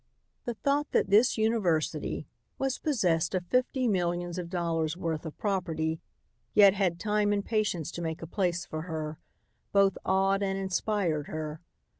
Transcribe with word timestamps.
The 0.45 0.55
thought 0.55 0.93
that 0.93 1.11
this 1.11 1.37
university 1.37 2.25
was 2.57 2.79
possessed 2.79 3.35
of 3.35 3.45
fifty 3.45 3.87
millions 3.87 4.39
of 4.39 4.49
dollars' 4.49 4.97
worth 4.97 5.27
of 5.27 5.37
property, 5.37 6.01
yet 6.55 6.73
had 6.73 6.99
time 6.99 7.31
and 7.31 7.45
patience 7.45 7.91
to 7.91 8.01
make 8.01 8.23
a 8.23 8.25
place 8.25 8.65
for 8.65 8.81
her, 8.81 9.19
both 9.71 9.99
awed 10.03 10.41
and 10.41 10.57
inspired 10.57 11.27
her. 11.27 11.61